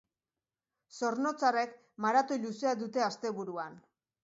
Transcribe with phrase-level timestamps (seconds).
[0.99, 3.81] Zornotzarrek maratoi luzea dute asteburuan.